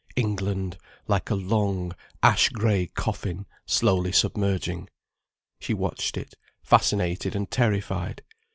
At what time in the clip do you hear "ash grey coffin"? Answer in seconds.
2.23-3.45